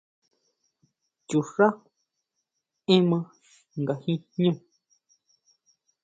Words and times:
Chuxʼá 1.29 1.67
énma 2.95 3.19
nga 3.79 3.93
jin 4.01 4.21
jñú. 4.33 4.51